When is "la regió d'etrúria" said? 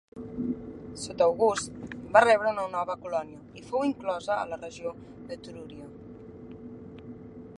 4.53-5.89